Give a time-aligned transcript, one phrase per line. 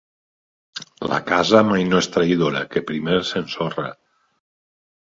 [1.11, 3.89] La casa mai no és traïdora, que primer s'ensorra.